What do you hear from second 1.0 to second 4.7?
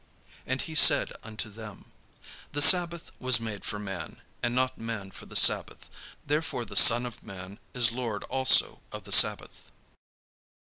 unto them: "The sabbath was made for man, and